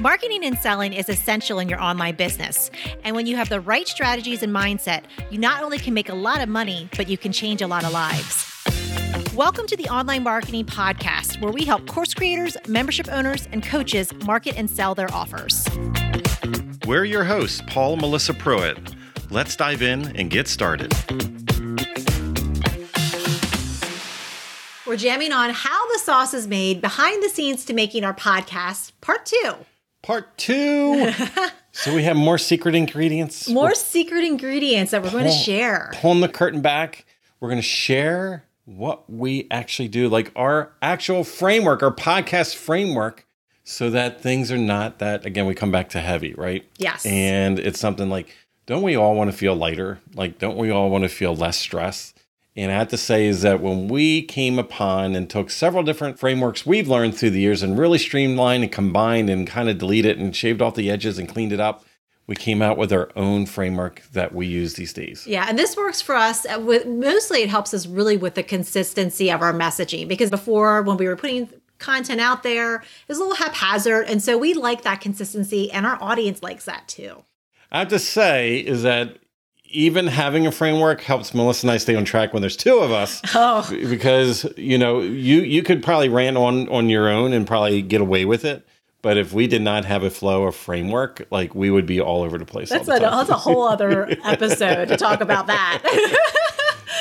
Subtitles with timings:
[0.00, 2.70] Marketing and selling is essential in your online business.
[3.02, 6.14] And when you have the right strategies and mindset, you not only can make a
[6.14, 8.46] lot of money, but you can change a lot of lives.
[9.34, 14.14] Welcome to the Online Marketing Podcast, where we help course creators, membership owners, and coaches
[14.24, 15.66] market and sell their offers.
[16.86, 18.78] We're your hosts, Paul and Melissa Pruitt.
[19.30, 20.94] Let's dive in and get started.
[24.86, 28.92] We're jamming on how the sauce is made behind the scenes to making our podcast,
[29.00, 29.56] part two.
[30.08, 31.12] Part two.
[31.72, 33.46] so we have more secret ingredients.
[33.46, 35.90] More secret ingredients that we're going to share.
[35.96, 37.04] Pulling the curtain back,
[37.40, 43.26] we're going to share what we actually do, like our actual framework, our podcast framework,
[43.64, 46.64] so that things are not that, again, we come back to heavy, right?
[46.78, 47.04] Yes.
[47.04, 48.34] And it's something like,
[48.64, 50.00] don't we all want to feel lighter?
[50.14, 52.14] Like, don't we all want to feel less stress?
[52.56, 56.18] And I have to say is that when we came upon and took several different
[56.18, 60.18] frameworks we've learned through the years and really streamlined and combined and kind of deleted
[60.18, 61.84] and shaved off the edges and cleaned it up,
[62.26, 65.26] we came out with our own framework that we use these days.
[65.26, 66.44] Yeah, and this works for us.
[66.46, 70.82] uh, With, mostly, it helps us really with the consistency of our messaging because before,
[70.82, 74.52] when we were putting content out there, it was a little haphazard, and so we
[74.52, 77.22] like that consistency, and our audience likes that too.
[77.70, 79.18] I have to say is that
[79.70, 82.90] even having a framework helps Melissa and I stay on track when there's two of
[82.90, 83.22] us.
[83.34, 83.68] Oh.
[83.70, 88.00] Because, you know, you you could probably rant on on your own and probably get
[88.00, 88.66] away with it.
[89.00, 92.22] But if we did not have a flow of framework, like we would be all
[92.22, 92.70] over the place.
[92.70, 93.12] That's all a, time.
[93.12, 95.82] that's a whole other episode to talk about that.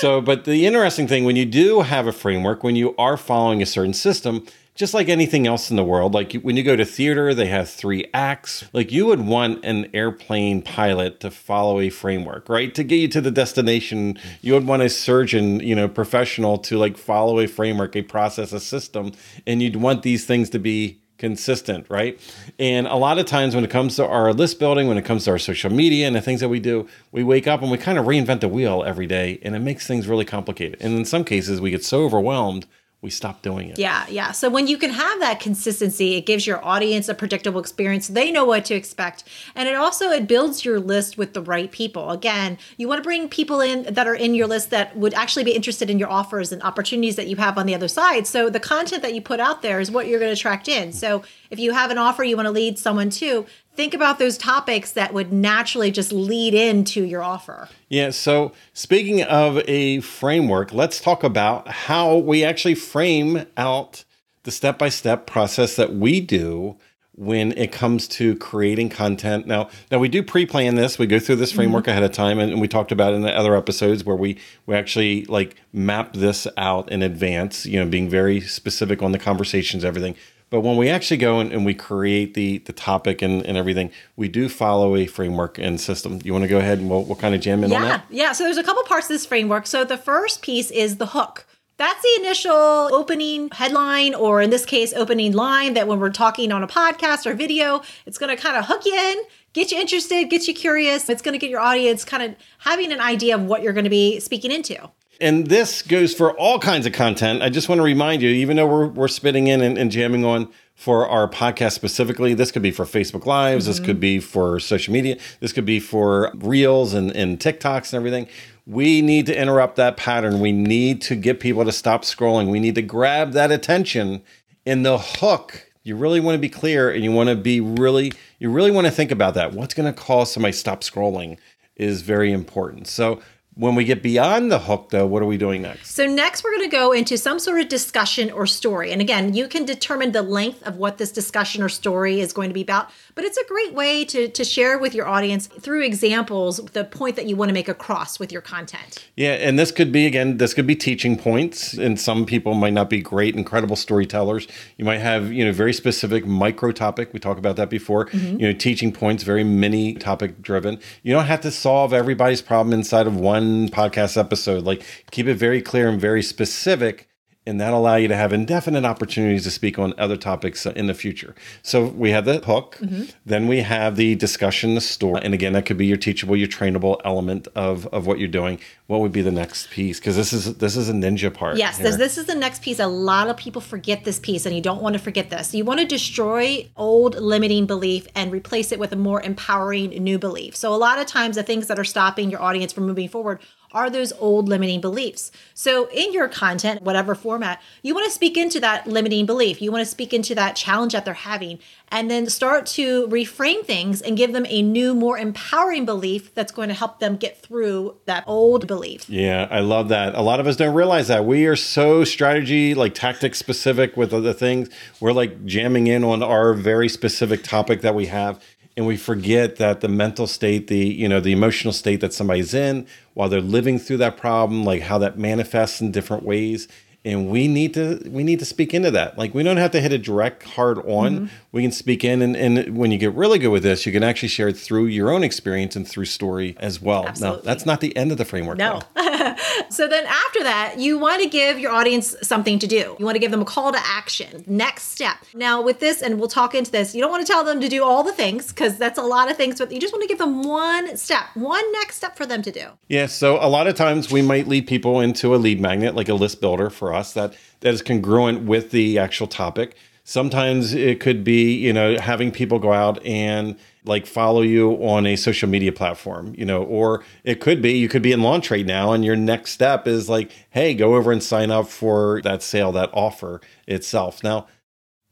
[0.00, 3.62] So, but the interesting thing when you do have a framework, when you are following
[3.62, 4.46] a certain system,
[4.78, 7.68] just like anything else in the world, like when you go to theater, they have
[7.68, 8.64] three acts.
[8.72, 12.72] Like you would want an airplane pilot to follow a framework, right?
[12.76, 16.78] To get you to the destination, you would want a surgeon, you know, professional to
[16.78, 19.10] like follow a framework, a process, a system,
[19.48, 22.20] and you'd want these things to be consistent, right?
[22.60, 25.24] And a lot of times when it comes to our list building, when it comes
[25.24, 27.78] to our social media and the things that we do, we wake up and we
[27.78, 30.80] kind of reinvent the wheel every day and it makes things really complicated.
[30.80, 32.68] And in some cases, we get so overwhelmed,
[33.00, 33.78] we stop doing it.
[33.78, 34.32] yeah, yeah.
[34.32, 38.08] So when you can have that consistency, it gives your audience a predictable experience.
[38.08, 39.22] They know what to expect,
[39.54, 42.10] and it also it builds your list with the right people.
[42.10, 45.44] Again, you want to bring people in that are in your list that would actually
[45.44, 48.26] be interested in your offers and opportunities that you have on the other side.
[48.26, 50.92] So the content that you put out there is what you're going to attract in.
[50.92, 54.36] So if you have an offer you want to lead someone to, think about those
[54.36, 57.68] topics that would naturally just lead into your offer.
[57.88, 58.10] Yeah.
[58.10, 64.04] So, speaking of a framework, let's talk about how we actually frame out
[64.42, 66.76] the step by step process that we do
[67.18, 69.44] when it comes to creating content.
[69.44, 71.00] Now, now we do pre-plan this.
[71.00, 71.90] We go through this framework mm-hmm.
[71.90, 74.76] ahead of time, and, and we talked about in the other episodes where we we
[74.76, 77.66] actually like map this out in advance.
[77.66, 80.14] You know, being very specific on the conversations, everything.
[80.50, 83.90] But when we actually go and, and we create the the topic and, and everything,
[84.16, 86.20] we do follow a framework and system.
[86.24, 88.04] You want to go ahead and we'll, we'll kind of jam in on that?
[88.10, 88.32] yeah.
[88.32, 89.66] So there's a couple parts of this framework.
[89.66, 91.46] So the first piece is the hook.
[91.76, 96.50] That's the initial opening headline, or in this case, opening line that when we're talking
[96.50, 99.18] on a podcast or video, it's going to kind of hook you in,
[99.52, 101.08] get you interested, get you curious.
[101.08, 103.84] It's going to get your audience kind of having an idea of what you're going
[103.84, 104.90] to be speaking into.
[105.20, 107.42] And this goes for all kinds of content.
[107.42, 110.24] I just want to remind you, even though we're, we're spitting in and, and jamming
[110.24, 114.00] on for our podcast specifically, this could be for Facebook Lives, this could mm-hmm.
[114.00, 118.28] be for social media, this could be for Reels and, and TikToks and everything.
[118.64, 120.40] We need to interrupt that pattern.
[120.40, 122.50] We need to get people to stop scrolling.
[122.50, 124.22] We need to grab that attention
[124.64, 125.72] in the hook.
[125.82, 128.86] You really want to be clear and you want to be really, you really want
[128.86, 129.52] to think about that.
[129.52, 131.38] What's going to cause somebody to stop scrolling
[131.74, 132.86] is very important.
[132.86, 133.20] So,
[133.58, 135.90] when we get beyond the hook, though, what are we doing next?
[135.90, 138.92] So, next, we're going to go into some sort of discussion or story.
[138.92, 142.50] And again, you can determine the length of what this discussion or story is going
[142.50, 145.82] to be about, but it's a great way to, to share with your audience through
[145.82, 149.04] examples the point that you want to make across with your content.
[149.16, 152.74] Yeah, and this could be again, this could be teaching points, and some people might
[152.74, 154.46] not be great, incredible storytellers.
[154.76, 157.12] You might have you know very specific micro topic.
[157.12, 158.06] We talked about that before.
[158.06, 158.38] Mm-hmm.
[158.38, 160.78] You know, teaching points, very mini topic driven.
[161.02, 164.64] You don't have to solve everybody's problem inside of one podcast episode.
[164.64, 167.08] Like keep it very clear and very specific.
[167.48, 170.94] And that'll allow you to have indefinite opportunities to speak on other topics in the
[170.94, 171.34] future.
[171.62, 173.04] So we have the hook, mm-hmm.
[173.24, 176.48] then we have the discussion, the story, and again, that could be your teachable, your
[176.48, 178.60] trainable element of of what you're doing.
[178.86, 179.98] What would be the next piece?
[179.98, 181.56] Because this is this is a ninja part.
[181.56, 182.78] Yes, this, this is the next piece.
[182.78, 185.54] A lot of people forget this piece, and you don't want to forget this.
[185.54, 190.18] You want to destroy old limiting belief and replace it with a more empowering new
[190.18, 190.54] belief.
[190.56, 193.40] So, a lot of times, the things that are stopping your audience from moving forward
[193.72, 195.30] are those old limiting beliefs.
[195.54, 199.60] So, in your content, whatever format, you want to speak into that limiting belief.
[199.60, 201.58] You want to speak into that challenge that they're having
[201.90, 206.52] and then start to reframe things and give them a new, more empowering belief that's
[206.52, 209.08] going to help them get through that old belief.
[209.08, 210.14] Yeah, I love that.
[210.14, 211.24] A lot of us don't realize that.
[211.24, 214.68] We are so strategy, like tactic specific with other things.
[215.00, 218.42] We're like jamming in on our very specific topic that we have
[218.78, 222.54] and we forget that the mental state the you know the emotional state that somebody's
[222.54, 226.68] in while they're living through that problem like how that manifests in different ways
[227.04, 229.16] and we need to we need to speak into that.
[229.16, 231.08] Like we don't have to hit a direct hard on.
[231.08, 231.26] Mm-hmm.
[231.52, 234.02] we can speak in and, and when you get really good with this you can
[234.02, 237.06] actually share it through your own experience and through story as well.
[237.06, 237.38] Absolutely.
[237.38, 238.80] now that's not the end of the framework no.
[239.70, 242.96] so then after that you want to give your audience something to do.
[242.98, 244.44] You want to give them a call to action.
[244.46, 245.16] Next step.
[245.34, 247.68] Now with this and we'll talk into this you don't want to tell them to
[247.68, 250.08] do all the things because that's a lot of things but you just want to
[250.08, 252.66] give them one step one next step for them to do.
[252.88, 256.08] Yeah so a lot of times we might lead people into a lead magnet like
[256.08, 259.76] a list builder for us that that is congruent with the actual topic.
[260.04, 265.06] Sometimes it could be, you know, having people go out and like follow you on
[265.06, 268.50] a social media platform, you know, or it could be you could be in launch
[268.50, 272.22] right now and your next step is like, hey, go over and sign up for
[272.22, 274.22] that sale, that offer itself.
[274.24, 274.46] Now,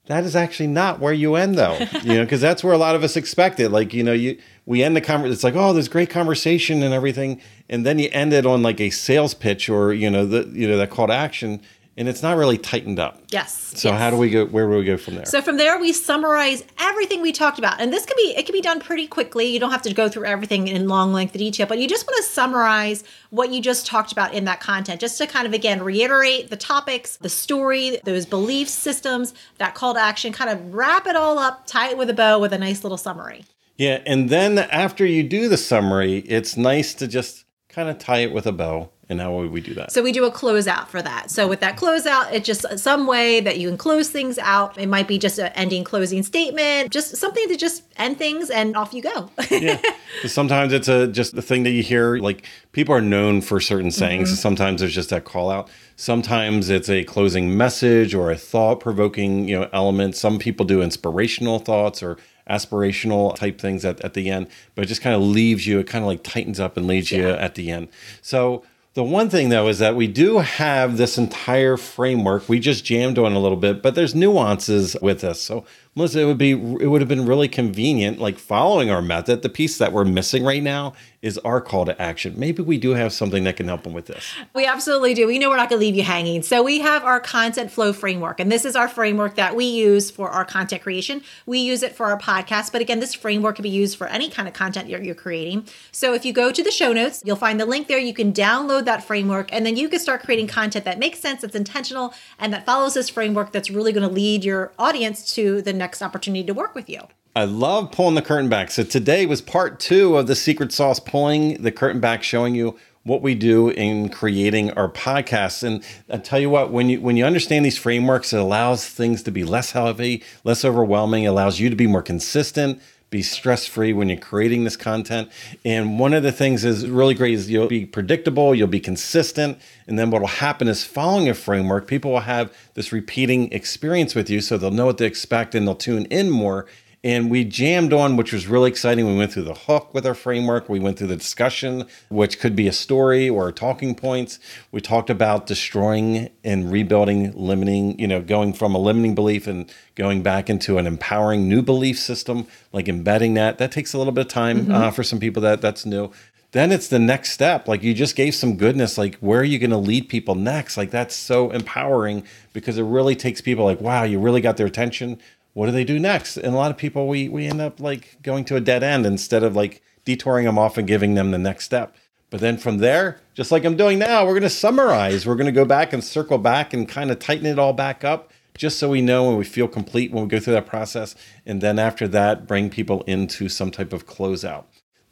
[0.06, 2.94] that is actually not where you end though, you know, because that's where a lot
[2.94, 3.70] of us expect it.
[3.70, 5.32] Like, you know, you we end the conversation.
[5.32, 8.80] It's like, oh, there's great conversation and everything, and then you end it on like
[8.80, 11.62] a sales pitch or you know the you know that call to action,
[11.96, 13.22] and it's not really tightened up.
[13.30, 13.54] Yes.
[13.76, 13.98] So yes.
[14.00, 14.44] how do we go?
[14.46, 15.24] Where do we go from there?
[15.24, 18.52] So from there, we summarize everything we talked about, and this can be it can
[18.52, 19.46] be done pretty quickly.
[19.46, 22.16] You don't have to go through everything in long length detail, but you just want
[22.16, 25.80] to summarize what you just talked about in that content, just to kind of again
[25.80, 31.06] reiterate the topics, the story, those belief systems, that call to action, kind of wrap
[31.06, 33.44] it all up, tie it with a bow with a nice little summary.
[33.76, 38.18] Yeah, and then after you do the summary, it's nice to just kind of tie
[38.18, 39.92] it with a bow and how would we do that?
[39.92, 41.30] So we do a closeout for that.
[41.30, 44.76] So with that closeout, it's just some way that you can close things out.
[44.78, 48.76] It might be just an ending closing statement, just something to just end things and
[48.76, 49.30] off you go.
[49.50, 49.80] yeah.
[50.24, 53.92] Sometimes it's a just the thing that you hear like people are known for certain
[53.92, 54.28] sayings.
[54.28, 54.36] Mm-hmm.
[54.36, 55.68] Sometimes there's just that call out.
[55.94, 60.16] Sometimes it's a closing message or a thought provoking, you know, element.
[60.16, 64.88] Some people do inspirational thoughts or aspirational type things at, at the end, but it
[64.88, 67.18] just kind of leaves you, it kind of like tightens up and leaves yeah.
[67.18, 67.88] you at the end.
[68.22, 68.64] So
[68.96, 72.48] the one thing though is that we do have this entire framework.
[72.48, 75.42] We just jammed on a little bit, but there's nuances with this.
[75.42, 79.42] So Melissa, it would be it would have been really convenient, like following our method.
[79.42, 82.34] The piece that we're missing right now is our call to action.
[82.36, 84.24] Maybe we do have something that can help them with this.
[84.54, 85.26] We absolutely do.
[85.26, 86.42] We know we're not going to leave you hanging.
[86.42, 90.10] So we have our content flow framework, and this is our framework that we use
[90.10, 91.22] for our content creation.
[91.46, 94.30] We use it for our podcast, but again, this framework can be used for any
[94.30, 95.66] kind of content you're, you're creating.
[95.90, 97.98] So if you go to the show notes, you'll find the link there.
[97.98, 101.40] You can download that framework, and then you can start creating content that makes sense,
[101.40, 103.50] that's intentional, and that follows this framework.
[103.50, 106.90] That's really going to lead your audience to the next next opportunity to work with
[106.90, 107.00] you.
[107.36, 108.70] I love pulling the curtain back.
[108.70, 112.78] So today was part two of the secret sauce, pulling the curtain back, showing you
[113.02, 115.62] what we do in creating our podcasts.
[115.62, 119.22] And I tell you what, when you when you understand these frameworks, it allows things
[119.24, 122.80] to be less heavy, less overwhelming, it allows you to be more consistent,
[123.10, 125.30] be stress free when you're creating this content.
[125.62, 129.58] And one of the things is really great is you'll be predictable, you'll be consistent,
[129.86, 134.14] and then what will happen is following a framework, people will have this repeating experience
[134.14, 136.66] with you, so they'll know what to expect and they'll tune in more
[137.06, 139.06] and we jammed on, which was really exciting.
[139.06, 140.68] We went through the hook with our framework.
[140.68, 144.40] We went through the discussion, which could be a story or talking points.
[144.72, 149.72] We talked about destroying and rebuilding, limiting, you know, going from a limiting belief and
[149.94, 153.58] going back into an empowering new belief system, like embedding that.
[153.58, 154.72] That takes a little bit of time mm-hmm.
[154.72, 156.10] uh, for some people that that's new
[156.52, 157.68] then it's the next step.
[157.68, 158.96] Like you just gave some goodness.
[158.96, 160.78] Like where are you going to lead people next?
[160.78, 164.66] Like that's so empowering because it really takes people like, wow, you really got their
[164.66, 165.20] attention
[165.56, 166.36] what do they do next?
[166.36, 169.06] And a lot of people, we we end up like going to a dead end
[169.06, 171.96] instead of like detouring them off and giving them the next step.
[172.28, 175.26] But then from there, just like I'm doing now, we're going to summarize.
[175.26, 178.04] We're going to go back and circle back and kind of tighten it all back
[178.04, 181.14] up just so we know and we feel complete when we go through that process.
[181.46, 184.64] And then after that, bring people into some type of closeout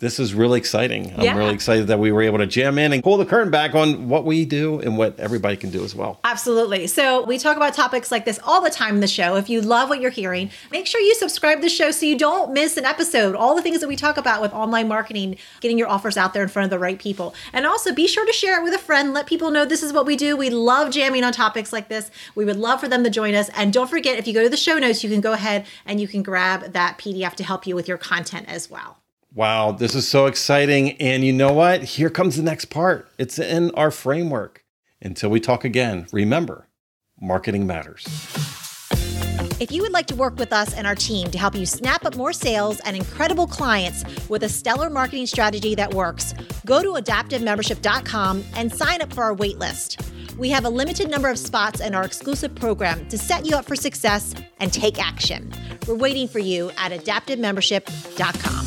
[0.04, 1.12] this is really exciting.
[1.16, 1.37] I'm yeah.
[1.37, 4.08] really excited that we were able to jam in and pull the curtain back on
[4.08, 6.20] what we do and what everybody can do as well.
[6.25, 6.87] Absolutely.
[6.87, 9.37] So, we talk about topics like this all the time in the show.
[9.37, 12.18] If you love what you're hearing, make sure you subscribe to the show so you
[12.18, 13.34] don't miss an episode.
[13.34, 16.42] All the things that we talk about with online marketing, getting your offers out there
[16.42, 17.34] in front of the right people.
[17.54, 19.14] And also be sure to share it with a friend.
[19.14, 20.37] Let people know this is what we do.
[20.37, 22.11] We love jamming on topics like this.
[22.34, 23.49] We would love for them to join us.
[23.56, 26.00] And don't forget, if you go to the show notes, you can go ahead and
[26.00, 28.99] you can grab that PDF to help you with your content as well.
[29.36, 30.92] Wow, this is so exciting.
[31.00, 31.82] And you know what?
[31.82, 33.08] Here comes the next part.
[33.18, 34.64] It's in our framework.
[35.02, 36.68] Until we talk again, remember
[37.20, 38.06] marketing matters.
[39.60, 42.04] If you would like to work with us and our team to help you snap
[42.04, 46.32] up more sales and incredible clients with a stellar marketing strategy that works,
[46.64, 50.00] go to adaptivemembership.com and sign up for our waitlist.
[50.36, 53.64] We have a limited number of spots in our exclusive program to set you up
[53.64, 55.52] for success and take action.
[55.86, 58.63] We're waiting for you at adaptivemembership.com.